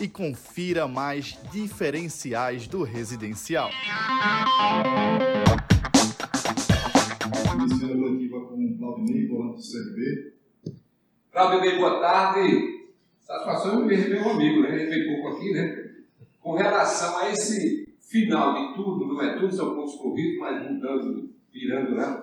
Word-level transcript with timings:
e 0.00 0.08
confira 0.08 0.88
mais 0.88 1.38
diferenciais 1.52 2.66
do 2.66 2.82
residencial. 2.82 3.70
Iniciando 7.54 8.06
aqui 8.06 8.28
com 8.28 8.38
o 8.38 8.78
Claudinei, 8.78 9.28
volante 9.28 9.56
do 9.56 9.62
CRB. 9.62 10.32
Claudinei, 11.30 11.78
boa 11.78 12.00
tarde. 12.00 12.74
Satisfação 13.20 13.84
em 13.84 13.94
receber 13.94 14.20
um 14.20 14.30
amigo, 14.30 14.62
né? 14.62 14.70
Veio 14.70 15.22
pouco 15.22 15.36
aqui, 15.36 15.52
né? 15.52 15.90
Com 16.40 16.54
relação 16.54 17.18
a 17.18 17.30
esse 17.30 17.88
final 18.00 18.54
de 18.54 18.74
tudo, 18.74 19.06
não 19.06 19.22
é 19.22 19.38
tudo, 19.38 19.54
são 19.54 19.74
pontos 19.74 19.94
corridos, 19.94 20.38
mas 20.38 20.70
mudando, 20.70 21.30
virando, 21.52 21.94
né? 21.94 22.22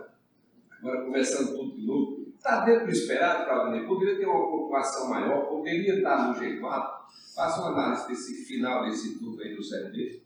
Agora 0.79 1.05
começando 1.05 1.55
tudo 1.55 1.75
de 1.75 1.85
novo. 1.85 2.10
Está 2.41 2.65
dentro 2.65 2.87
do 2.87 2.91
esperado, 2.91 3.45
Claudinei? 3.45 3.85
Poderia 3.85 4.17
ter 4.17 4.25
uma 4.25 4.49
pontuação 4.49 5.07
maior, 5.07 5.45
poderia 5.45 5.93
estar 5.93 6.27
no 6.27 6.33
G4. 6.33 6.89
Faça 7.35 7.61
uma 7.61 7.69
análise 7.69 8.07
desse 8.07 8.45
final 8.45 8.83
desse 8.83 9.19
turno 9.19 9.39
aí 9.39 9.55
do 9.55 9.61
CRB. 9.61 10.23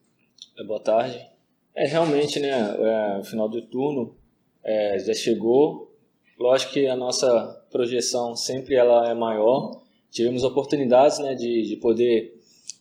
É, 0.57 0.63
boa 0.63 0.79
tarde. 0.79 1.29
É, 1.75 1.85
realmente, 1.85 2.39
né, 2.39 2.51
é, 2.51 3.19
o 3.19 3.23
final 3.25 3.49
do 3.49 3.61
turno 3.63 4.15
é, 4.63 4.97
já 4.97 5.13
chegou. 5.13 5.93
Lógico 6.39 6.71
que 6.71 6.87
a 6.87 6.95
nossa 6.95 7.61
projeção 7.69 8.33
sempre 8.33 8.75
ela 8.75 9.09
é 9.09 9.13
maior. 9.13 9.81
Tivemos 10.09 10.45
oportunidades 10.45 11.19
né, 11.19 11.35
de, 11.35 11.63
de 11.63 11.75
poder 11.75 12.33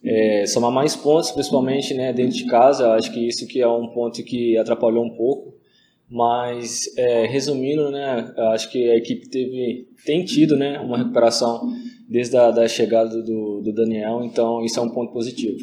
é, 0.04 0.46
somar 0.46 0.70
mais 0.70 0.94
pontos, 0.94 1.32
principalmente 1.32 1.92
né, 1.92 2.12
dentro 2.12 2.36
de 2.36 2.46
casa. 2.46 2.92
Acho 2.92 3.12
que 3.12 3.26
isso 3.26 3.48
que 3.48 3.60
é 3.60 3.66
um 3.66 3.88
ponto 3.88 4.22
que 4.22 4.56
atrapalhou 4.56 5.04
um 5.04 5.16
pouco. 5.16 5.53
Mas, 6.14 6.96
é, 6.96 7.26
resumindo, 7.26 7.90
né, 7.90 8.32
acho 8.52 8.70
que 8.70 8.88
a 8.88 8.96
equipe 8.96 9.28
teve, 9.28 9.88
tem 10.06 10.24
tido 10.24 10.56
né, 10.56 10.78
uma 10.78 10.96
recuperação 10.96 11.68
desde 12.08 12.36
a 12.36 12.52
da 12.52 12.68
chegada 12.68 13.20
do, 13.20 13.60
do 13.60 13.72
Daniel, 13.72 14.22
então 14.22 14.64
isso 14.64 14.78
é 14.78 14.82
um 14.84 14.90
ponto 14.90 15.12
positivo. 15.12 15.58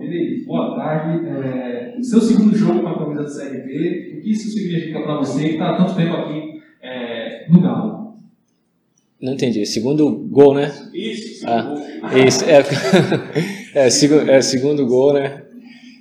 Ele, 0.00 0.44
boa 0.44 0.74
tarde. 0.74 1.24
É, 1.28 1.96
seu 2.02 2.20
segundo 2.20 2.56
jogo 2.56 2.80
com 2.80 2.88
a 2.88 2.98
camisa 2.98 3.22
do 3.22 3.30
CRB, 3.30 4.16
o 4.18 4.22
que 4.22 4.32
isso 4.32 4.48
significa 4.50 5.02
para 5.02 5.18
você 5.18 5.40
que 5.40 5.52
está 5.52 5.70
há 5.70 5.76
tanto 5.76 5.94
tempo 5.94 6.16
aqui 6.16 6.60
é, 6.82 7.46
no 7.48 7.60
Galo? 7.60 8.14
Não 9.22 9.34
entendi. 9.34 9.64
Segundo 9.66 10.10
gol, 10.28 10.54
né? 10.54 10.72
Isso, 10.92 11.46
ah, 11.46 11.74
Isso, 12.26 12.44
é, 12.44 12.64
é, 13.86 13.90
segundo, 13.90 14.30
é, 14.30 14.40
segundo 14.40 14.84
gol, 14.84 15.12
né? 15.12 15.44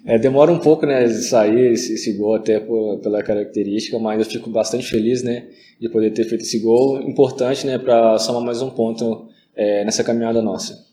É, 0.08 0.18
demora 0.18 0.50
um 0.50 0.60
pouco, 0.60 0.86
né, 0.86 1.06
sair 1.10 1.74
esse, 1.74 1.96
esse 1.96 2.14
gol 2.14 2.36
até 2.36 2.62
por, 2.62 2.98
pela 3.00 3.22
característica, 3.22 4.00
mas 4.00 4.20
eu 4.20 4.26
fico 4.26 4.50
bastante 4.50 4.90
feliz, 4.90 5.22
né, 5.22 5.48
de 5.82 5.90
poder 5.90 6.12
ter 6.12 6.24
feito 6.24 6.44
esse 6.44 6.60
gol 6.60 7.02
importante, 7.02 7.68
né, 7.68 7.78
para 7.78 8.18
somar 8.18 8.42
mais 8.42 8.62
um 8.62 8.70
ponto 8.70 9.28
é, 9.54 9.84
nessa 9.84 10.06
caminhada 10.06 10.42
nossa. 10.42 10.88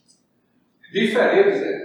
Diferente, 0.92 1.58
né? 1.60 1.84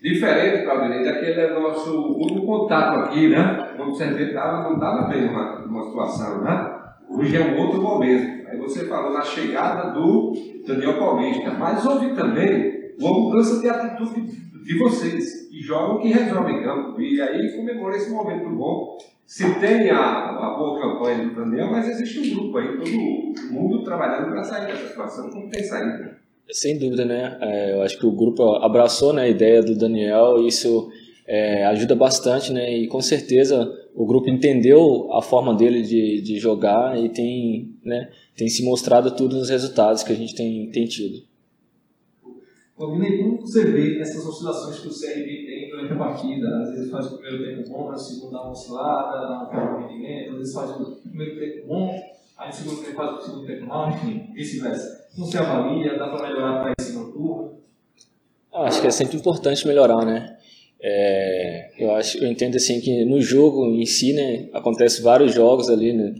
Diferente, 0.00 0.64
Claudinei, 0.64 1.04
daquele 1.04 1.40
é 1.40 1.52
nosso 1.52 1.92
último 1.92 2.46
contato 2.46 3.00
aqui, 3.00 3.28
né? 3.28 3.74
Quando 3.76 3.90
você 3.90 4.06
vê, 4.06 4.32
tava, 4.32 4.62
não 4.62 4.74
estava 4.74 5.08
bem 5.08 5.26
numa, 5.26 5.58
numa 5.66 5.84
situação, 5.84 6.42
né? 6.42 6.72
Hoje 7.10 7.36
é 7.36 7.40
um 7.40 7.58
outro 7.58 7.82
momento. 7.82 8.48
Aí 8.48 8.56
você 8.56 8.86
falou 8.86 9.12
na 9.12 9.22
chegada 9.22 9.90
do 9.92 10.32
Daniel 10.66 10.98
Paulista, 10.98 11.50
mas 11.50 11.84
houve 11.84 12.14
também 12.14 12.94
uma 12.98 13.12
mudança 13.12 13.60
de 13.60 13.68
atitude 13.68 14.22
de 14.64 14.78
vocês, 14.78 15.39
que 15.60 15.66
jogam 15.66 15.98
que 16.00 16.08
resolvem 16.08 16.56
em 16.56 16.62
campo. 16.62 17.00
E 17.00 17.20
aí 17.20 17.54
comemora 17.54 17.96
esse 17.96 18.10
momento 18.10 18.48
bom. 18.56 18.96
Se 19.26 19.60
tem 19.60 19.90
a, 19.90 20.30
a 20.30 20.56
boa 20.56 20.80
campanha 20.80 21.28
do 21.28 21.34
Daniel, 21.34 21.70
mas 21.70 21.88
existe 21.88 22.18
um 22.18 22.34
grupo 22.34 22.58
aí, 22.58 22.78
todo 22.78 23.52
mundo 23.52 23.84
trabalhando 23.84 24.30
para 24.30 24.42
sair 24.42 24.66
dessa 24.66 24.88
situação, 24.88 25.30
como 25.30 25.48
tem 25.50 25.62
saído. 25.62 26.16
Sem 26.50 26.78
dúvida, 26.78 27.04
né? 27.04 27.38
É, 27.40 27.74
eu 27.74 27.82
acho 27.82 27.98
que 27.98 28.06
o 28.06 28.10
grupo 28.10 28.56
abraçou 28.56 29.12
né, 29.12 29.22
a 29.22 29.28
ideia 29.28 29.62
do 29.62 29.76
Daniel 29.76 30.38
e 30.38 30.48
isso 30.48 30.90
é, 31.28 31.64
ajuda 31.66 31.94
bastante, 31.94 32.52
né? 32.52 32.76
E 32.76 32.88
com 32.88 33.00
certeza 33.00 33.70
o 33.94 34.04
grupo 34.04 34.28
entendeu 34.28 35.12
a 35.12 35.22
forma 35.22 35.54
dele 35.54 35.82
de, 35.82 36.22
de 36.22 36.38
jogar 36.38 36.98
e 36.98 37.08
tem, 37.08 37.76
né, 37.84 38.10
tem 38.34 38.48
se 38.48 38.64
mostrado 38.64 39.14
tudo 39.14 39.36
nos 39.36 39.50
resultados 39.50 40.02
que 40.02 40.12
a 40.12 40.16
gente 40.16 40.34
tem, 40.34 40.70
tem 40.72 40.86
tido. 40.86 41.30
Combinei 42.80 43.18
como 43.18 43.38
você 43.38 43.62
vê 43.66 44.00
essas 44.00 44.24
oscilações 44.24 44.78
que 44.78 44.88
o 44.88 44.90
CRB 44.90 45.44
tem 45.44 45.49
durante 45.90 45.92
a 45.92 45.96
partida. 45.96 46.62
Às 46.62 46.70
vezes 46.70 46.90
faz 46.90 47.06
o 47.06 47.18
primeiro 47.18 47.44
tempo 47.44 47.70
bom, 47.70 47.90
no 47.90 47.98
segundo 47.98 48.32
dá 48.32 48.42
uma 48.42 48.52
oscilada, 48.52 49.26
dá 49.26 49.42
um 49.42 49.46
pouco 49.46 49.82
de 49.82 49.92
rendimento, 49.92 50.30
às 50.32 50.38
vezes 50.38 50.54
faz 50.54 50.70
o 50.70 50.96
primeiro 50.96 51.38
tempo 51.38 51.66
bom, 51.66 52.02
aí 52.38 52.48
no 52.48 52.54
segundo 52.54 52.82
tempo 52.82 52.96
faz 52.96 53.18
o 53.18 53.22
segundo 53.22 53.46
tempo 53.46 53.66
mal, 53.66 53.90
enfim, 53.90 54.30
vice-versa. 54.34 55.08
Como 55.14 55.26
você 55.26 55.38
avalia? 55.38 55.98
Dá 55.98 56.08
para 56.08 56.28
melhorar 56.28 56.62
para 56.62 56.72
esse 56.78 56.92
turno? 56.92 57.54
Ah, 58.52 58.64
acho 58.64 58.80
que 58.80 58.86
é 58.86 58.90
sempre 58.90 59.16
importante 59.16 59.66
melhorar, 59.66 60.04
né? 60.04 60.36
É, 60.82 61.70
eu 61.78 61.94
acho, 61.94 62.18
eu 62.18 62.30
entendo 62.30 62.56
assim 62.56 62.80
que 62.80 63.04
no 63.04 63.20
jogo 63.20 63.66
em 63.66 63.84
si, 63.84 64.14
né, 64.14 64.48
acontece 64.52 65.02
vários 65.02 65.34
jogos 65.34 65.68
ali, 65.68 65.92
né, 65.92 66.14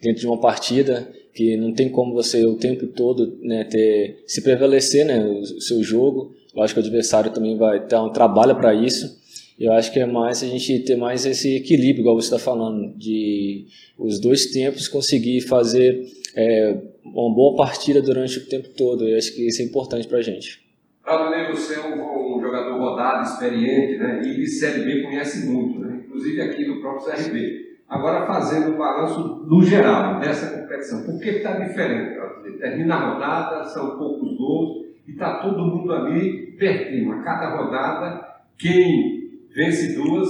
dentro 0.00 0.20
de 0.20 0.26
uma 0.26 0.40
partida 0.40 1.10
que 1.34 1.56
não 1.56 1.74
tem 1.74 1.88
como 1.88 2.14
você 2.14 2.46
o 2.46 2.54
tempo 2.54 2.86
todo 2.86 3.36
né, 3.42 3.64
ter 3.64 4.22
se 4.24 4.40
prevalecer 4.40 5.04
né, 5.04 5.18
o, 5.18 5.40
o 5.40 5.60
seu 5.60 5.82
jogo. 5.82 6.32
Eu 6.54 6.62
acho 6.62 6.72
que 6.72 6.80
o 6.80 6.82
adversário 6.82 7.32
também 7.32 7.56
vai 7.56 7.80
ter 7.80 7.96
um 7.96 8.10
trabalho 8.10 8.54
para 8.54 8.72
isso. 8.72 9.22
Eu 9.58 9.72
acho 9.72 9.92
que 9.92 10.00
é 10.00 10.06
mais 10.06 10.42
a 10.42 10.46
gente 10.46 10.80
ter 10.80 10.96
mais 10.96 11.24
esse 11.26 11.56
equilíbrio, 11.56 12.02
igual 12.02 12.20
você 12.20 12.26
está 12.34 12.38
falando, 12.38 12.96
de 12.96 13.66
os 13.98 14.20
dois 14.20 14.46
tempos 14.46 14.88
conseguir 14.88 15.40
fazer 15.42 16.04
é, 16.36 16.76
uma 17.04 17.34
boa 17.34 17.56
partida 17.56 18.02
durante 18.02 18.38
o 18.38 18.46
tempo 18.46 18.68
todo. 18.76 19.06
Eu 19.06 19.16
acho 19.16 19.34
que 19.34 19.46
isso 19.46 19.62
é 19.62 19.64
importante 19.64 20.08
para 20.08 20.18
a 20.18 20.22
gente. 20.22 20.62
Claudinei, 21.02 21.52
você 21.52 21.74
é 21.74 21.80
um, 21.80 22.36
um, 22.36 22.40
jogador 22.40 22.78
rodado, 22.78 23.28
experiente, 23.28 23.98
né? 23.98 24.22
E 24.24 24.36
de 24.36 24.46
Série 24.48 24.84
B 24.84 25.02
conhece 25.02 25.46
muito, 25.46 25.78
né? 25.78 26.02
Inclusive 26.06 26.40
aqui 26.40 26.66
no 26.66 26.80
próprio 26.80 27.12
CRB. 27.12 27.64
Agora, 27.88 28.26
fazendo 28.26 28.74
o 28.74 28.78
balanço 28.78 29.44
no 29.46 29.62
geral 29.62 30.18
dessa 30.18 30.58
competição, 30.58 31.04
por 31.04 31.20
que 31.20 31.28
está 31.28 31.58
diferente? 31.58 32.18
Termina 32.58 32.94
a 32.94 33.12
rodada, 33.12 33.64
são 33.64 33.98
poucos 33.98 34.36
gols 34.36 34.84
e 35.06 35.12
está 35.12 35.40
todo 35.40 35.66
mundo 35.66 35.92
ali 35.92 36.56
pertinho. 36.58 37.12
A 37.12 37.22
cada 37.22 37.56
rodada, 37.56 38.26
quem 38.58 39.40
vence 39.54 39.94
duas 39.94 40.28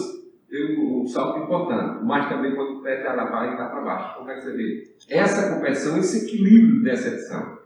tem 0.48 0.78
um 0.78 1.06
salto 1.06 1.44
importante, 1.44 2.04
mas 2.04 2.28
também 2.28 2.54
quando 2.54 2.80
perde 2.82 3.06
a 3.06 3.24
vai 3.24 3.48
e 3.48 3.52
está 3.52 3.66
para 3.66 3.80
baixo. 3.80 4.18
Como 4.18 4.30
é 4.30 4.34
que 4.34 4.42
você 4.42 4.56
vê? 4.56 4.94
Essa 5.08 5.54
competição, 5.54 5.98
esse 5.98 6.26
equilíbrio 6.26 6.82
dessa 6.82 7.08
edição. 7.08 7.58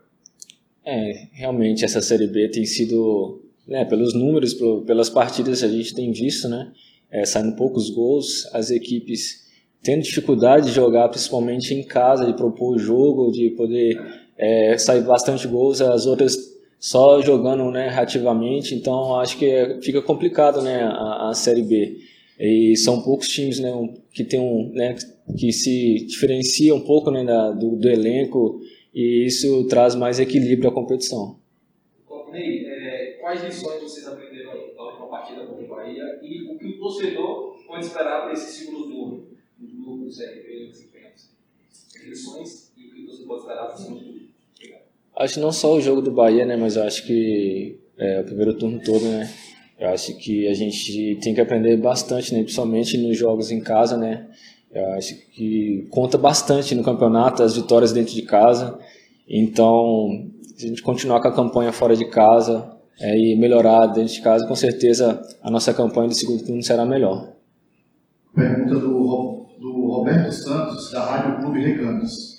É, 0.84 1.28
realmente 1.32 1.84
essa 1.84 2.00
Série 2.00 2.26
B 2.26 2.48
tem 2.48 2.64
sido, 2.64 3.42
né, 3.66 3.84
pelos 3.84 4.14
números, 4.14 4.54
pelas 4.86 5.10
partidas 5.10 5.60
que 5.60 5.66
a 5.66 5.69
gente 5.69 5.94
tem 5.94 6.10
visto, 6.12 6.48
né, 6.48 6.72
é, 7.10 7.26
saindo 7.26 7.56
poucos 7.56 7.90
gols, 7.90 8.48
as 8.54 8.70
equipes 8.70 9.46
tendo 9.82 10.02
dificuldade 10.02 10.66
de 10.66 10.72
jogar, 10.72 11.08
principalmente 11.08 11.75
em 11.75 11.82
casa, 11.82 12.26
de 12.26 12.34
propor 12.34 12.75
o 12.75 12.78
jogo, 12.78 13.30
de 13.30 13.50
poder 13.50 14.00
é, 14.36 14.76
sair 14.78 15.02
bastante 15.02 15.46
gols, 15.46 15.81
as 15.81 16.06
outras 16.06 16.37
só 16.78 17.20
jogando 17.20 17.70
né, 17.70 17.88
reativamente, 17.88 18.75
então 18.75 19.19
acho 19.19 19.36
que 19.38 19.46
é, 19.46 19.80
fica 19.80 20.00
complicado 20.00 20.62
né, 20.62 20.82
a, 20.82 21.30
a, 21.30 21.34
Série 21.34 21.62
B. 21.62 21.98
E 22.38 22.76
são 22.76 23.02
poucos 23.02 23.28
times 23.28 23.58
né, 23.58 23.70
que 24.12 24.22
tem 24.22 24.38
um, 24.38 24.70
né, 24.72 24.96
que 25.36 25.52
se 25.52 26.06
diferenciam 26.06 26.76
um 26.76 26.84
pouco 26.84 27.10
né, 27.10 27.25
da, 27.25 27.50
do, 27.50 27.76
do, 27.76 27.88
elenco 27.88 28.60
e 28.94 29.26
isso 29.26 29.66
traz 29.69 29.94
mais 29.94 30.20
equilíbrio 30.20 30.70
à 30.70 30.72
competição. 30.72 31.36
Ney, 32.30 32.66
é, 32.66 33.19
quais 33.20 33.42
lições 33.42 33.82
vocês 33.82 34.06
aprenderam 34.06 34.52
na 34.76 34.82
última 34.82 35.06
partida 35.08 35.46
contra 35.46 35.64
o 35.64 35.69
Bahia 35.69 36.20
e 36.22 36.52
o 36.52 36.58
que 36.58 36.66
o 36.66 36.78
torcedor 36.78 37.56
pode 37.66 37.86
esperar 37.86 38.22
para 38.22 38.32
esse 38.32 38.64
segundo 38.64 38.84
turno? 38.84 39.28
do 40.08 40.14
CRP 40.14 40.72
lições 42.04 42.72
e 42.76 42.86
o 42.86 42.94
que 42.94 43.06
você 43.06 43.25
pode 43.25 43.40
esperar 43.42 43.66
para 43.66 43.75
o 43.75 43.78
segundo 43.78 44.00
turno? 44.00 44.18
Acho 45.19 45.35
que 45.35 45.41
não 45.41 45.50
só 45.50 45.75
o 45.75 45.81
jogo 45.81 46.00
do 46.00 46.12
Bahia, 46.12 46.47
né, 46.47 46.56
mas 46.56 46.76
eu 46.76 46.85
acho 46.85 47.05
que 47.05 47.81
é, 47.99 48.20
o 48.20 48.25
primeiro 48.25 48.55
turno 48.55 48.81
todo, 48.85 49.05
né, 49.05 49.29
eu 49.79 49.88
acho 49.88 50.17
que 50.17 50.47
a 50.47 50.55
gente 50.55 51.19
tem 51.20 51.35
que 51.35 51.41
aprender 51.41 51.76
bastante, 51.76 52.32
né, 52.32 52.43
principalmente 52.43 52.97
nos 52.97 53.19
jogos 53.19 53.50
em 53.50 53.61
casa, 53.61 53.97
né, 53.97 54.29
eu 54.73 54.93
acho 54.93 55.17
que 55.32 55.88
conta 55.91 56.17
bastante 56.17 56.75
no 56.75 56.85
campeonato 56.85 57.43
as 57.43 57.56
vitórias 57.56 57.93
dentro 57.93 58.15
de 58.15 58.23
casa, 58.23 58.79
então 59.29 60.31
se 60.56 60.67
a 60.67 60.69
gente 60.69 60.82
continuar 60.82 61.21
com 61.21 61.29
a 61.29 61.35
campanha 61.35 61.73
fora 61.73 61.97
de 61.97 62.09
casa, 62.09 62.79
é, 63.00 63.17
e 63.17 63.37
melhorar 63.37 63.87
dentro 63.87 64.12
de 64.12 64.21
casa, 64.21 64.47
com 64.47 64.55
certeza 64.55 65.23
a 65.43 65.50
nossa 65.50 65.73
campanha 65.73 66.09
do 66.09 66.14
segundo 66.14 66.44
turno 66.44 66.62
será 66.62 66.85
melhor. 66.85 67.32
Pergunta 68.35 68.75
do, 68.75 69.47
do 69.61 69.87
Roberto 69.87 70.32
Santos, 70.32 70.91
da 70.91 71.05
Rádio 71.05 71.41
Clube 71.41 71.61
Recantos. 71.61 72.38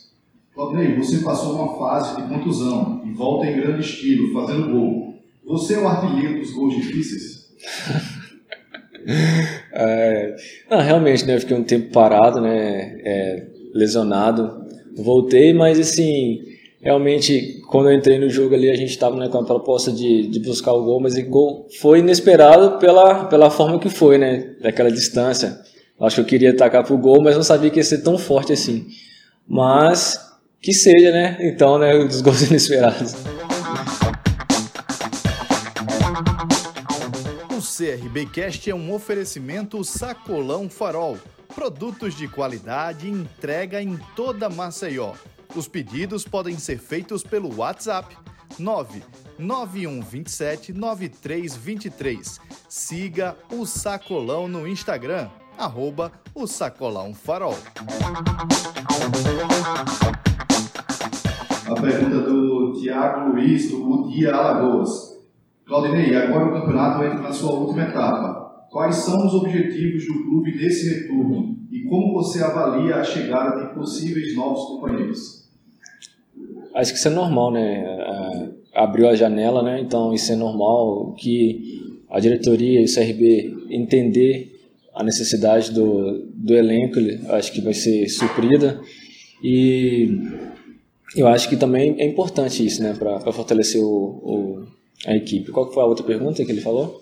Claudinei, 0.59 0.93
você 0.97 1.19
passou 1.19 1.55
uma 1.55 1.77
fase 1.77 2.17
de 2.17 2.27
contusão 2.27 3.01
e 3.05 3.13
volta 3.13 3.47
em 3.47 3.55
grande 3.55 3.79
estilo, 3.79 4.33
fazendo 4.33 4.69
gol. 4.69 5.13
Você 5.47 5.75
é 5.75 5.79
o 5.79 5.87
artilheiro 5.87 6.41
dos 6.41 6.51
gols 6.51 6.75
difíceis? 6.75 7.47
é, 9.71 10.35
não, 10.69 10.79
realmente, 10.79 11.25
né, 11.25 11.37
eu 11.37 11.39
fiquei 11.39 11.55
um 11.55 11.63
tempo 11.63 11.93
parado, 11.93 12.41
né, 12.41 12.99
é, 13.05 13.47
lesionado. 13.73 14.65
Voltei, 14.97 15.53
mas 15.53 15.79
assim, 15.79 16.41
realmente, 16.81 17.61
quando 17.69 17.89
eu 17.89 17.95
entrei 17.95 18.19
no 18.19 18.29
jogo 18.29 18.53
ali, 18.53 18.69
a 18.69 18.75
gente 18.75 18.89
estava 18.89 19.15
né, 19.15 19.29
com 19.29 19.37
a 19.37 19.45
proposta 19.45 19.93
de, 19.93 20.27
de 20.27 20.41
buscar 20.41 20.73
o 20.73 20.83
gol, 20.83 20.99
mas 20.99 21.15
o 21.15 21.23
gol 21.23 21.69
foi 21.79 21.99
inesperado 21.99 22.77
pela, 22.79 23.23
pela 23.27 23.49
forma 23.49 23.79
que 23.79 23.89
foi, 23.89 24.17
né? 24.17 24.55
Daquela 24.61 24.91
distância. 24.91 25.57
Acho 26.01 26.15
que 26.15 26.21
eu 26.21 26.25
queria 26.25 26.51
atacar 26.51 26.83
pro 26.83 26.97
gol, 26.97 27.21
mas 27.21 27.37
não 27.37 27.43
sabia 27.43 27.69
que 27.69 27.79
ia 27.79 27.83
ser 27.83 27.99
tão 27.99 28.17
forte 28.17 28.51
assim. 28.51 28.87
Mas 29.47 30.28
que 30.61 30.73
seja, 30.73 31.11
né? 31.11 31.37
Então, 31.41 31.77
né, 31.77 31.97
dos 32.05 32.21
gols 32.21 32.43
inesperados. 32.43 33.13
O 37.51 37.61
CRBcast 37.61 38.69
é 38.69 38.75
um 38.75 38.93
oferecimento 38.93 39.83
Sacolão 39.83 40.69
Farol. 40.69 41.17
Produtos 41.53 42.15
de 42.15 42.25
qualidade 42.27 43.09
entrega 43.09 43.81
em 43.81 43.99
toda 44.15 44.49
Maceió. 44.49 45.13
Os 45.55 45.67
pedidos 45.67 46.23
podem 46.23 46.59
ser 46.59 46.77
feitos 46.77 47.23
pelo 47.23 47.57
WhatsApp 47.57 48.15
99127 48.59 50.73
9323. 50.73 52.39
Siga 52.67 53.35
o 53.51 53.65
Sacolão 53.65 54.47
no 54.47 54.67
Instagram, 54.67 55.27
arroba 55.57 56.11
o 56.35 56.45
Sacolão 56.45 57.15
Farol. 57.15 57.57
A 61.69 61.75
pergunta 61.75 62.21
do 62.21 62.73
Tiago 62.73 63.31
Luiz, 63.31 63.69
do 63.69 63.87
Udia 63.87 64.33
Alagoas. 64.33 65.19
Claudinei, 65.67 66.15
agora 66.15 66.47
o 66.47 66.51
campeonato 66.51 67.03
entra 67.03 67.21
na 67.21 67.31
sua 67.31 67.51
última 67.51 67.83
etapa. 67.83 68.65
Quais 68.71 68.95
são 68.95 69.27
os 69.27 69.35
objetivos 69.35 70.03
do 70.07 70.23
clube 70.23 70.55
nesse 70.55 70.89
retorno 70.89 71.59
e 71.71 71.83
como 71.83 72.13
você 72.13 72.43
avalia 72.43 72.95
a 72.95 73.03
chegada 73.03 73.67
de 73.67 73.75
possíveis 73.75 74.35
novos 74.35 74.65
companheiros? 74.65 75.47
Acho 76.73 76.91
que 76.91 76.97
isso 76.97 77.07
é 77.07 77.11
normal, 77.11 77.51
né? 77.51 77.85
Abriu 78.73 79.07
a 79.07 79.13
janela, 79.13 79.61
né? 79.61 79.79
Então 79.79 80.11
isso 80.11 80.31
é 80.31 80.35
normal 80.35 81.13
que 81.19 82.01
a 82.09 82.19
diretoria 82.19 82.81
e 82.81 82.85
o 82.85 82.91
CRB 82.91 83.67
entender 83.69 84.59
a 84.95 85.03
necessidade 85.03 85.71
do, 85.71 86.25
do 86.33 86.55
elenco, 86.55 86.95
acho 87.29 87.51
que 87.51 87.61
vai 87.61 87.75
ser 87.75 88.09
suprida 88.09 88.81
e 89.43 90.19
eu 91.15 91.27
acho 91.27 91.49
que 91.49 91.57
também 91.57 91.95
é 91.99 92.05
importante 92.05 92.65
isso, 92.65 92.81
né? 92.81 92.93
Para 92.93 93.31
fortalecer 93.31 93.81
o, 93.81 93.87
o, 93.87 94.67
a 95.05 95.15
equipe. 95.15 95.51
Qual 95.51 95.71
foi 95.71 95.83
a 95.83 95.85
outra 95.85 96.05
pergunta 96.05 96.43
que 96.43 96.51
ele 96.51 96.61
falou? 96.61 97.01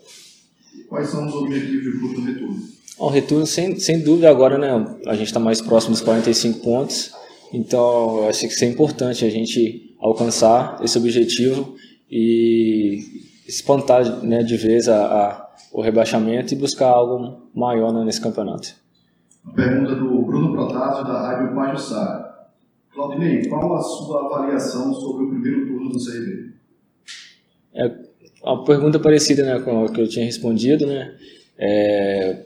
Quais 0.88 1.10
são 1.10 1.26
os 1.26 1.34
objetivos 1.34 2.00
do 2.00 2.22
no 2.22 2.26
retorno? 2.26 2.78
O 3.00 3.10
retorno, 3.10 3.46
sem, 3.46 3.78
sem 3.80 4.00
dúvida, 4.00 4.30
agora 4.30 4.58
né, 4.58 4.98
a 5.06 5.14
gente 5.14 5.28
está 5.28 5.40
mais 5.40 5.62
próximo 5.62 5.94
dos 5.94 6.02
45 6.02 6.60
pontos. 6.60 7.12
Então, 7.54 8.20
eu 8.20 8.30
acho 8.30 8.42
que 8.42 8.48
isso 8.48 8.66
é 8.66 8.68
importante 8.68 9.24
a 9.24 9.30
gente 9.30 9.96
alcançar 10.00 10.80
esse 10.84 10.98
objetivo 10.98 11.76
e 12.10 13.00
espantar 13.48 14.24
né, 14.24 14.42
de 14.42 14.58
vez 14.58 14.88
a, 14.88 15.06
a, 15.06 15.50
o 15.72 15.82
rebaixamento 15.82 16.54
e 16.54 16.58
buscar 16.58 16.88
algo 16.88 17.50
maior 17.54 17.94
né, 17.94 18.04
nesse 18.04 18.20
campeonato. 18.20 18.74
Pergunta 19.56 19.96
do 19.96 20.22
Bruno 20.24 20.54
Protásio, 20.54 21.06
da 21.06 21.22
Rádio 21.22 21.56
Pajussara. 21.56 22.27
Claudinei, 22.98 23.46
qual 23.46 23.76
a 23.76 23.82
sua 23.82 24.26
avaliação 24.26 24.92
sobre 24.92 25.26
o 25.26 25.30
primeiro 25.30 25.68
turno 25.68 25.92
do 25.92 26.04
CRB? 26.04 26.52
É 27.76 27.92
uma 28.44 28.64
pergunta 28.64 29.00
parecida 29.00 29.44
né, 29.46 29.60
com 29.60 29.86
a 29.86 29.92
que 29.92 30.02
eu 30.02 30.08
tinha 30.08 30.26
respondido. 30.26 30.88
Né? 30.88 31.14
É, 31.60 32.42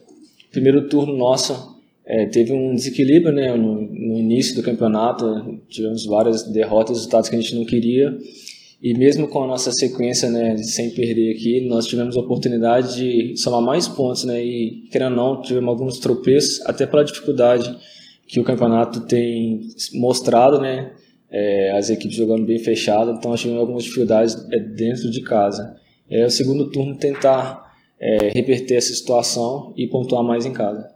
primeiro 0.51 0.89
turno 0.89 1.15
nosso 1.15 1.79
é, 2.05 2.25
teve 2.25 2.51
um 2.51 2.75
desequilíbrio 2.75 3.33
né, 3.33 3.55
no, 3.55 3.81
no, 3.81 4.19
início 4.19 4.53
do 4.53 4.61
campeonato, 4.61 5.57
tivemos 5.69 6.05
várias 6.05 6.43
derrotas, 6.43 6.97
resultados 6.97 7.29
que 7.29 7.35
a 7.37 7.39
gente 7.39 7.55
não 7.55 7.63
queria, 7.63 8.13
e 8.81 8.93
mesmo 8.93 9.29
com 9.29 9.43
a 9.43 9.47
nossa 9.47 9.71
sequência 9.71 10.29
né, 10.29 10.57
sem 10.57 10.89
perder 10.89 11.33
aqui, 11.33 11.61
nós 11.61 11.85
tivemos 11.85 12.17
a 12.17 12.19
oportunidade 12.19 12.95
de 12.97 13.37
somar 13.37 13.61
mais 13.61 13.87
pontos, 13.87 14.25
né, 14.25 14.43
e 14.43 14.83
querendo 14.91 15.17
ou 15.17 15.35
não, 15.35 15.41
tivemos 15.41 15.69
alguns 15.69 15.99
tropeços, 15.99 16.59
até 16.65 16.85
pela 16.85 17.05
dificuldade 17.05 17.73
que 18.31 18.39
o 18.39 18.45
campeonato 18.45 19.01
tem 19.01 19.59
mostrado, 19.93 20.61
né, 20.61 20.93
é, 21.29 21.77
as 21.77 21.89
equipes 21.89 22.15
jogando 22.15 22.45
bem 22.45 22.57
fechado, 22.59 23.11
então 23.11 23.35
tivemos 23.35 23.59
algumas 23.59 23.83
dificuldades 23.83 24.37
é, 24.53 24.57
dentro 24.57 25.11
de 25.11 25.21
casa. 25.21 25.75
É 26.09 26.25
o 26.25 26.29
segundo 26.29 26.71
turno 26.71 26.95
tentar 26.95 27.73
é, 27.99 28.29
reverter 28.29 28.75
essa 28.75 28.93
situação 28.93 29.73
e 29.75 29.85
pontuar 29.85 30.23
mais 30.23 30.45
em 30.45 30.53
casa. 30.53 30.89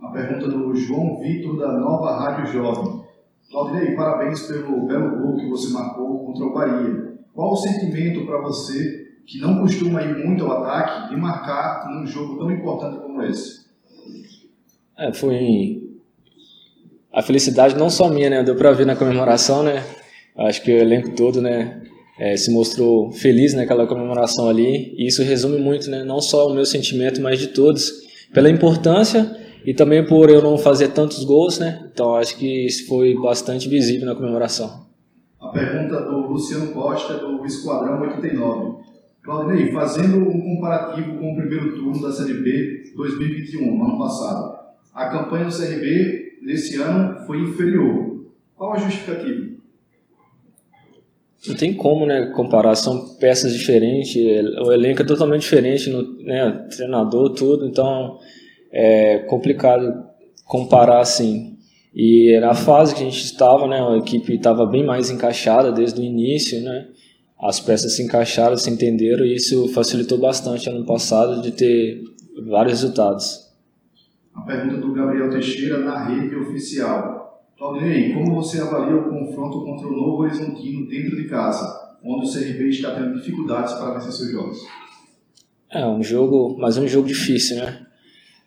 A 0.00 0.08
pergunta 0.08 0.48
do 0.48 0.74
João 0.74 1.20
Vitor, 1.20 1.56
da 1.60 1.78
Nova 1.78 2.16
Rádio 2.16 2.52
Jovem. 2.52 3.04
Claudinei, 3.52 3.94
parabéns 3.94 4.42
pelo 4.42 4.84
belo 4.84 5.16
gol 5.22 5.36
que 5.36 5.48
você 5.48 5.72
marcou 5.72 6.26
contra 6.26 6.44
o 6.44 6.52
Bahia. 6.52 7.14
Qual 7.32 7.52
o 7.52 7.56
sentimento 7.56 8.26
para 8.26 8.40
você, 8.40 9.12
que 9.24 9.38
não 9.38 9.60
costuma 9.60 10.02
ir 10.02 10.26
muito 10.26 10.44
ao 10.44 10.64
ataque, 10.64 11.10
de 11.10 11.20
marcar 11.20 11.88
num 11.88 12.04
jogo 12.04 12.36
tão 12.36 12.50
importante 12.50 13.00
como 13.00 13.22
esse? 13.22 13.64
É, 14.98 15.12
foi 15.12 15.84
a 17.14 17.22
felicidade 17.22 17.76
não 17.76 17.88
só 17.88 18.08
minha, 18.10 18.28
né? 18.28 18.42
Deu 18.42 18.56
para 18.56 18.72
ver 18.72 18.84
na 18.84 18.96
comemoração, 18.96 19.62
né? 19.62 19.84
Acho 20.36 20.60
que 20.62 20.72
o 20.72 20.76
elenco 20.76 21.10
todo, 21.10 21.40
né? 21.40 21.80
É, 22.18 22.36
se 22.36 22.52
mostrou 22.52 23.12
feliz 23.12 23.54
naquela 23.54 23.86
comemoração 23.86 24.48
ali. 24.48 24.92
E 24.98 25.06
isso 25.06 25.22
resume 25.22 25.58
muito, 25.58 25.88
né? 25.88 26.02
Não 26.02 26.20
só 26.20 26.48
o 26.48 26.54
meu 26.54 26.64
sentimento, 26.64 27.22
mas 27.22 27.38
de 27.38 27.48
todos, 27.48 27.92
pela 28.32 28.50
importância 28.50 29.30
e 29.64 29.72
também 29.72 30.04
por 30.04 30.28
eu 30.28 30.42
não 30.42 30.58
fazer 30.58 30.88
tantos 30.88 31.24
gols, 31.24 31.58
né? 31.58 31.88
Então 31.92 32.16
acho 32.16 32.36
que 32.36 32.66
isso 32.66 32.88
foi 32.88 33.14
bastante 33.14 33.68
visível 33.68 34.06
na 34.06 34.14
comemoração. 34.16 34.84
A 35.40 35.48
pergunta 35.48 36.00
do 36.00 36.32
Luciano 36.32 36.72
Costa, 36.72 37.14
do 37.14 37.44
Esquadrão 37.46 38.00
89. 38.00 38.82
Claudinei, 39.22 39.72
fazendo 39.72 40.18
um 40.18 40.40
comparativo 40.40 41.16
com 41.16 41.32
o 41.32 41.36
primeiro 41.36 41.76
turno 41.76 42.02
da 42.02 42.12
Série 42.12 42.34
B 42.34 42.82
2021, 42.94 43.78
no 43.78 43.84
ano 43.84 43.98
passado, 43.98 44.58
a 44.92 45.08
campanha 45.08 45.46
do 45.46 45.56
CRB 45.56 46.23
nesse 46.44 46.80
ano 46.80 47.26
foi 47.26 47.40
inferior. 47.40 48.24
Qual 48.54 48.72
a 48.72 48.78
justificativa? 48.78 49.54
Não 51.46 51.54
tem 51.54 51.74
como, 51.74 52.06
né, 52.06 52.32
comparar, 52.34 52.74
são 52.74 53.16
peças 53.16 53.52
diferentes, 53.52 54.16
o 54.66 54.72
elenco 54.72 55.02
é 55.02 55.04
totalmente 55.04 55.42
diferente, 55.42 55.90
no, 55.90 56.22
né, 56.22 56.66
treinador, 56.74 57.34
tudo, 57.34 57.66
então 57.66 58.18
é 58.72 59.18
complicado 59.28 59.92
comparar 60.46 61.00
assim. 61.00 61.58
E 61.94 62.38
na 62.40 62.54
fase 62.54 62.94
que 62.94 63.02
a 63.02 63.04
gente 63.04 63.22
estava, 63.24 63.66
né, 63.68 63.78
a 63.80 63.96
equipe 63.98 64.34
estava 64.34 64.64
bem 64.64 64.84
mais 64.84 65.10
encaixada 65.10 65.70
desde 65.70 66.00
o 66.00 66.04
início, 66.04 66.60
né? 66.62 66.88
As 67.38 67.60
peças 67.60 67.94
se 67.94 68.02
encaixaram, 68.02 68.56
se 68.56 68.70
entenderam 68.70 69.24
e 69.24 69.34
isso 69.34 69.68
facilitou 69.68 70.18
bastante 70.18 70.68
ano 70.68 70.86
passado 70.86 71.42
de 71.42 71.52
ter 71.52 72.00
vários 72.48 72.80
resultados. 72.80 73.43
A 74.34 74.40
pergunta 74.42 74.78
do 74.78 74.92
Gabriel 74.92 75.30
Teixeira 75.30 75.78
na 75.78 76.04
rede 76.06 76.34
oficial. 76.34 77.44
Claudinei, 77.56 78.12
como 78.12 78.34
você 78.34 78.60
avalia 78.60 78.96
o 78.96 79.08
confronto 79.08 79.64
contra 79.64 79.86
o 79.86 79.92
Novo 79.92 80.22
Horizontino 80.22 80.88
dentro 80.88 81.16
de 81.16 81.28
casa, 81.28 81.96
onde 82.04 82.26
o 82.26 82.32
CRB 82.32 82.68
está 82.68 82.94
tendo 82.94 83.14
dificuldades 83.14 83.74
para 83.74 83.94
vencer 83.94 84.12
seus 84.12 84.32
jogos? 84.32 84.58
É 85.70 85.86
um 85.86 86.02
jogo, 86.02 86.56
mas 86.58 86.76
um 86.76 86.86
jogo 86.86 87.06
difícil, 87.06 87.56
né? 87.56 87.86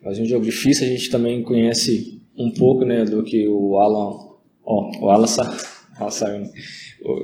Mas 0.03 0.19
um 0.19 0.25
jogo 0.25 0.45
difícil, 0.45 0.85
a 0.85 0.89
gente 0.89 1.09
também 1.09 1.41
conhece 1.41 2.21
um 2.37 2.51
pouco 2.51 2.85
né, 2.85 3.03
do 3.03 3.23
que 3.23 3.47
o 3.47 3.79
Alan. 3.79 4.27
Ó, 4.63 4.91
o 5.01 5.09
Alan 5.09 5.27
saiu. 6.11 6.43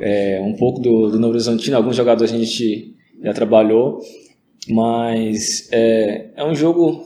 É, 0.01 0.41
um 0.41 0.55
pouco 0.55 0.79
do, 0.79 1.11
do 1.11 1.19
Novo 1.19 1.33
Horizontino, 1.33 1.75
alguns 1.75 1.95
jogadores 1.95 2.33
a 2.33 2.37
gente 2.37 2.95
já 3.21 3.33
trabalhou, 3.33 4.01
mas 4.69 5.67
é, 5.71 6.31
é 6.35 6.43
um 6.43 6.55
jogo 6.55 7.03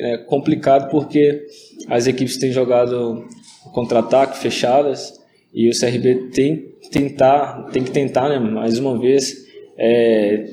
é, 0.00 0.18
complicado 0.18 0.90
porque 0.90 1.46
as 1.88 2.06
equipes 2.06 2.38
têm 2.38 2.52
jogado 2.52 3.24
contra-ataque 3.72 4.38
fechadas 4.38 5.20
e 5.52 5.68
o 5.68 5.72
CRB 5.78 6.30
tem, 6.32 6.74
tentar, 6.90 7.64
tem 7.72 7.82
que 7.82 7.90
tentar, 7.90 8.28
né, 8.28 8.38
mais 8.38 8.78
uma 8.78 8.98
vez, 8.98 9.46
é, 9.76 10.48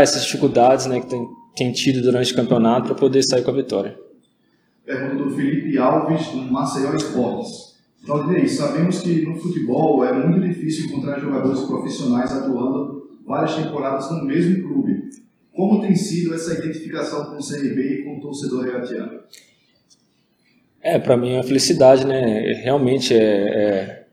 essas 0.00 0.24
dificuldades 0.24 0.86
né, 0.86 1.00
que 1.00 1.06
tem, 1.06 1.26
tem 1.56 1.72
tido 1.72 2.02
durante 2.02 2.32
o 2.32 2.36
campeonato 2.36 2.86
para 2.86 2.94
poder 2.94 3.22
sair 3.22 3.42
com 3.42 3.50
a 3.50 3.54
vitória. 3.54 3.96
Pergunta 4.84 5.24
do 5.24 5.30
Felipe 5.30 5.78
Alves, 5.78 6.26
do 6.28 6.38
Maceió 6.38 6.94
Esportes. 6.94 7.70
Claudinei, 8.04 8.48
sabemos 8.48 9.00
que 9.00 9.26
no 9.26 9.36
futebol 9.36 10.04
é 10.04 10.12
muito 10.12 10.40
difícil 10.40 10.86
encontrar 10.86 11.20
jogadores 11.20 11.60
profissionais 11.60 12.32
atuando 12.32 13.10
várias 13.26 13.54
temporadas 13.54 14.10
no 14.10 14.24
mesmo 14.24 14.66
clube. 14.66 15.10
Como 15.60 15.78
tem 15.78 15.94
sido 15.94 16.32
essa 16.32 16.54
identificação 16.54 17.26
com 17.26 17.36
o 17.36 17.46
CRB 17.46 17.82
e 17.82 18.02
com 18.02 18.16
o 18.16 18.20
torcedor 18.20 18.64
regatiano? 18.64 19.20
É, 20.80 20.98
para 20.98 21.18
mim 21.18 21.32
é 21.32 21.34
uma 21.34 21.42
felicidade, 21.42 22.06
né? 22.06 22.40
Realmente 22.62 23.12
é, 23.12 23.18
é, 23.18 24.04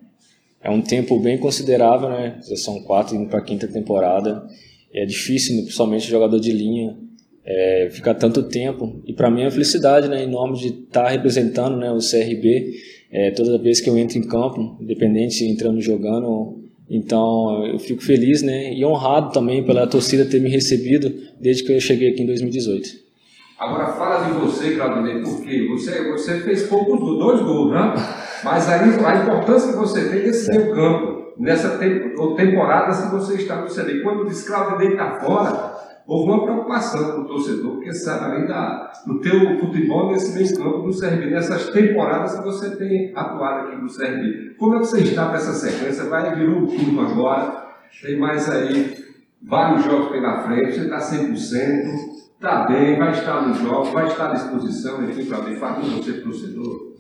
é, 0.62 0.70
um 0.70 0.82
tempo 0.82 1.18
bem 1.18 1.38
considerável, 1.38 2.10
né? 2.10 2.38
Já 2.46 2.58
são 2.58 2.84
quatro 2.84 3.16
indo 3.16 3.30
para 3.30 3.40
a 3.40 3.42
quinta 3.42 3.66
temporada. 3.66 4.46
É 4.94 5.06
difícil, 5.06 5.62
principalmente 5.62 6.06
jogador 6.10 6.38
de 6.38 6.52
linha, 6.52 6.98
é, 7.46 7.88
ficar 7.94 8.16
tanto 8.16 8.44
tempo. 8.44 9.02
E 9.06 9.14
para 9.14 9.32
mim 9.32 9.44
é 9.44 9.46
uma 9.46 9.52
felicidade, 9.52 10.10
né? 10.10 10.26
Em 10.26 10.30
nome 10.30 10.60
de 10.60 10.68
estar 10.68 11.04
tá 11.04 11.10
representando 11.10 11.78
né, 11.78 11.90
o 11.90 12.00
CRB 12.00 12.74
é, 13.10 13.32
toda 13.32 13.58
vez 13.58 13.80
que 13.80 13.90
eu 13.90 13.98
entro 13.98 14.18
em 14.18 14.28
campo, 14.28 14.76
independente 14.82 15.46
entrando 15.46 15.80
jogando. 15.80 16.67
Então 16.90 17.66
eu 17.66 17.80
fico 17.80 18.02
feliz, 18.02 18.42
né? 18.42 18.74
E 18.74 18.86
honrado 18.86 19.32
também 19.32 19.64
pela 19.64 19.86
torcida 19.86 20.26
ter 20.26 20.40
me 20.40 20.50
recebido 20.50 21.14
desde 21.40 21.64
que 21.64 21.74
eu 21.74 21.80
cheguei 21.82 22.12
aqui 22.12 22.24
em 22.24 22.28
2018. 22.28 23.08
Agora 23.60 23.88
fala 23.88 24.26
de 24.26 24.34
você, 24.34 24.76
Claudinei, 24.76 25.22
porque 25.22 25.68
você, 25.68 26.12
você 26.12 26.40
fez 26.42 26.64
poucos 26.64 27.00
dois 27.00 27.42
gols, 27.42 27.72
né? 27.72 27.94
Mas 28.44 28.70
aí 28.70 28.82
a 28.82 29.24
importância 29.24 29.74
que 29.74 29.80
você 29.80 30.10
tem 30.10 30.28
nesse 30.28 30.50
meio 30.52 30.76
campo, 30.76 31.34
nessa 31.40 31.80
temporada 31.80 32.96
que 32.96 33.12
você 33.12 33.34
está 33.34 33.62
no 33.62 33.70
CD. 33.70 34.02
Quando 34.02 34.28
diz 34.28 34.48
Claudinei 34.48 34.94
está 34.94 35.20
fora, 35.20 35.76
houve 36.08 36.32
uma 36.32 36.44
preocupação 36.44 37.12
com 37.12 37.22
o 37.22 37.26
torcedor, 37.26 37.72
porque 37.74 37.94
sabe 37.94 38.26
além 38.26 38.48
da, 38.48 38.94
do 39.06 39.20
teu 39.20 39.60
futebol 39.60 40.10
nesse 40.12 40.34
meio 40.34 40.58
campo 40.58 40.90
do 40.90 40.98
CRB, 40.98 41.30
nessas 41.30 41.70
temporadas 41.70 42.36
que 42.36 42.44
você 42.46 42.76
tem 42.78 43.12
atuado 43.14 43.68
aqui 43.68 43.76
no 43.76 43.94
CRB. 43.94 44.56
Como 44.58 44.76
é 44.76 44.80
que 44.80 44.86
você 44.86 45.02
está 45.02 45.28
para 45.28 45.36
essa 45.36 45.54
sequência? 45.54 46.06
Vai 46.06 46.34
virou 46.34 46.64
o 46.64 46.68
turno 46.68 47.02
agora, 47.02 47.68
tem 48.02 48.18
mais 48.18 48.50
aí 48.50 48.96
vários 49.42 49.84
jogos 49.84 50.10
pela 50.10 50.44
frente, 50.44 50.76
você 50.76 50.86
está 50.86 50.98
100%. 50.98 52.18
Está 52.38 52.68
bem, 52.68 52.98
vai 52.98 53.12
estar 53.12 53.48
nos 53.48 53.58
jogos, 53.58 53.90
vai 53.90 54.08
estar 54.08 54.30
à 54.30 54.34
disposição, 54.34 55.04
enfim, 55.04 55.26
para 55.26 55.40
ver, 55.40 55.58
faz 55.58 55.84
você, 55.84 56.14
torcedor. 56.22 56.94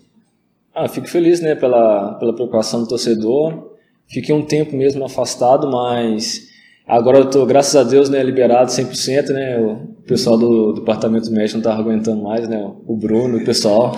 Ah, 0.73 0.87
fico 0.87 1.07
feliz, 1.07 1.41
né, 1.41 1.53
pela, 1.53 2.15
pela 2.15 2.33
preocupação 2.33 2.81
do 2.81 2.87
torcedor. 2.87 3.71
Fiquei 4.07 4.33
um 4.33 4.43
tempo 4.43 4.75
mesmo 4.75 5.05
afastado, 5.05 5.69
mas 5.69 6.46
agora 6.87 7.17
eu 7.19 7.25
estou, 7.25 7.45
graças 7.45 7.75
a 7.75 7.83
Deus, 7.83 8.09
né, 8.09 8.23
liberado 8.23 8.71
100%, 8.71 9.29
né, 9.29 9.59
o 9.59 10.01
pessoal 10.07 10.37
do, 10.37 10.73
departamento 10.73 11.29
médico 11.31 11.57
não 11.57 11.59
estava 11.59 11.81
aguentando 11.81 12.23
mais, 12.23 12.47
né, 12.47 12.63
o 12.87 12.95
Bruno, 12.95 13.37
o 13.37 13.45
pessoal. 13.45 13.97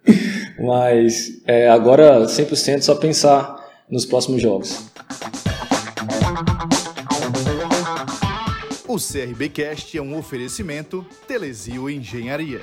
mas 0.60 1.42
é, 1.46 1.68
agora 1.68 2.24
100% 2.26 2.82
só 2.82 2.94
pensar 2.94 3.56
nos 3.90 4.04
próximos 4.04 4.42
jogos. 4.42 4.90
O 8.88 8.98
CRBcast 8.98 9.98
é 9.98 10.02
um 10.02 10.16
oferecimento 10.16 11.04
Telesio 11.26 11.90
Engenharia. 11.90 12.60